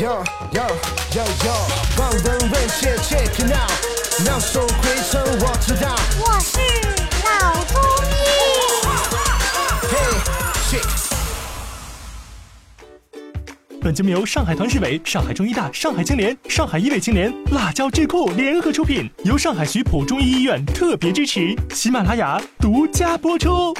[0.00, 0.62] Yo yo
[1.10, 1.52] yo yo，
[1.98, 3.68] 望闻问切 check it out，
[4.24, 5.92] 妙手回春我知道。
[6.20, 6.60] 我是
[7.24, 7.74] 老中
[8.06, 8.08] 医。
[9.90, 10.14] Hey
[10.70, 10.94] shake。
[13.80, 23.74] 本节目由上海团市委、上海中医大、上海青联、上海医卫青联、辣椒智库联合出品，由上海徐浦中医医院特别支持，喜马拉雅独家播出。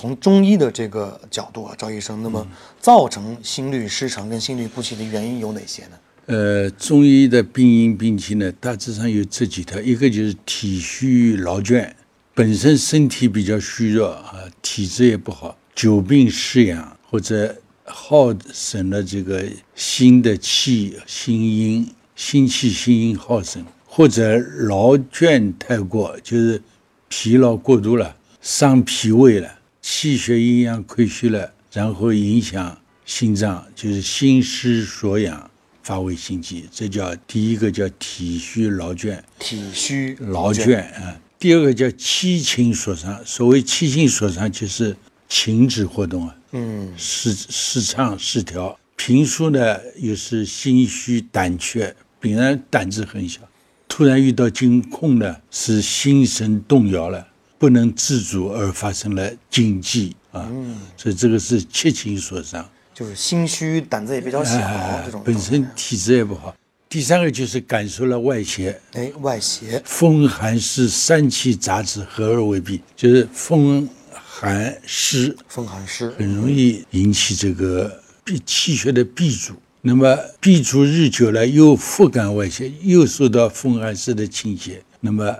[0.00, 2.46] 从中医的这个角度啊，赵医生，那么
[2.80, 5.90] 造成心律失常跟心律不齐的原因有哪些呢？
[6.24, 11.86] 呃，中医的病因病期呢，大致上有这几条，一个就是体虚劳倦，
[12.32, 19.44] 本身身体比较虚弱啊，体质也不好，久病失养或者耗损了这个
[19.74, 21.86] 心的气、心阴、
[22.16, 26.62] 心气、心阴耗损，或者劳倦太过，就是
[27.10, 29.59] 疲劳过度了，伤脾胃了。
[29.92, 35.50] 气血阴阳亏虚了，然后影响心脏，就是心失所养，
[35.82, 39.20] 发为心悸，这叫第一个叫体虚劳倦。
[39.40, 43.20] 体虚劳倦啊，第二个叫七情所伤。
[43.26, 44.96] 所谓七情所伤，就是
[45.28, 48.78] 情志活动啊，嗯，失失畅失调。
[48.94, 53.40] 平素呢，又是心虚胆怯，本来胆子很小，
[53.88, 57.26] 突然遇到惊恐呢，是心神动摇了。
[57.60, 60.50] 不能自主而发生了禁忌啊，
[60.96, 64.58] 所以这个是七情所伤，就是心虚，胆子也比较小，
[65.04, 66.56] 这种本身体质也不好。
[66.88, 79.52] 第三个就是感受了外邪，哎，外邪，风寒湿三气杂质合而为痹，就是风寒湿，风寒湿很容易引起这个闭气血的闭阻。
[79.82, 85.38] 那么闭阻日久了，又复感外邪，又受到风寒湿的侵袭，那么。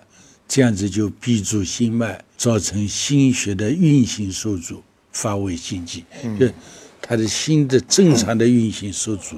[0.53, 6.05] 这样子就闭住心脉，造成心血的运行受阻，发为心悸。
[6.41, 6.51] 就
[7.01, 9.37] 他的心的正常的运行受阻。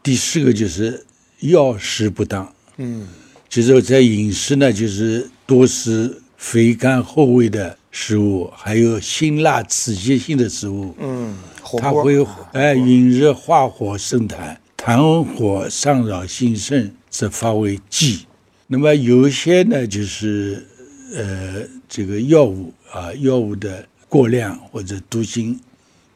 [0.00, 1.04] 第四个就是
[1.40, 3.08] 药食不当，嗯，
[3.48, 11.36] 就是在饮食呢，就是多食肥甘厚味的食物，还有辛辣刺激性的食物，嗯，
[11.78, 18.24] 它会哎引热化火生痰，痰火上扰心肾，则发为悸。
[18.66, 20.66] 那么有些呢，就是
[21.14, 25.58] 呃，这个药物啊，药物的过量或者毒性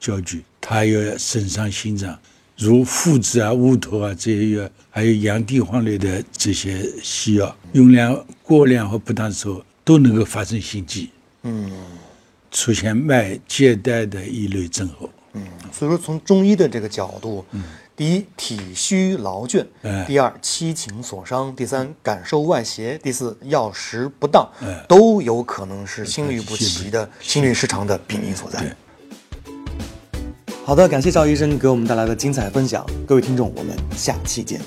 [0.00, 2.18] 较剧，它要损伤心脏，
[2.56, 11.10] 如附子啊、乌头啊这些药，还有洋地黄类的这些西药，用量过量或不当时候，都能够发生心悸，
[11.42, 11.70] 嗯，
[12.50, 15.10] 出现脉结带的一类症候。
[15.32, 17.62] 嗯，所以说从中医的这个角度，嗯。
[17.98, 19.64] 第一，体虚劳倦；
[20.06, 24.48] 第二，七情所伤；第三，感受外邪；第四，药食不当，
[24.86, 28.64] 都有可能是心律不齐的心律失常的病因所在。
[30.64, 34.60] 好的，感谢赵医生给我们带来的精彩分享，各位听众，我们下期见。